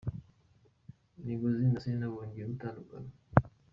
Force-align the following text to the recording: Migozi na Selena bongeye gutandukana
Migozi 1.25 1.65
na 1.69 1.79
Selena 1.81 2.07
bongeye 2.13 2.45
gutandukana 2.51 3.09